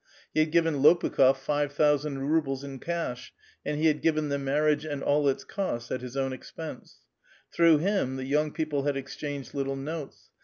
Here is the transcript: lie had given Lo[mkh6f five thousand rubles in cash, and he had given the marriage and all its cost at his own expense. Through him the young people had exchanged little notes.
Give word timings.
lie 0.35 0.39
had 0.41 0.51
given 0.51 0.81
Lo[mkh6f 0.81 1.35
five 1.37 1.71
thousand 1.71 2.27
rubles 2.27 2.63
in 2.63 2.79
cash, 2.79 3.31
and 3.63 3.77
he 3.79 3.85
had 3.85 4.01
given 4.01 4.29
the 4.29 4.39
marriage 4.39 4.83
and 4.83 5.03
all 5.03 5.27
its 5.27 5.43
cost 5.43 5.91
at 5.91 6.01
his 6.01 6.17
own 6.17 6.33
expense. 6.33 7.01
Through 7.51 7.77
him 7.77 8.15
the 8.15 8.25
young 8.25 8.51
people 8.51 8.81
had 8.85 8.97
exchanged 8.97 9.53
little 9.53 9.75
notes. 9.75 10.31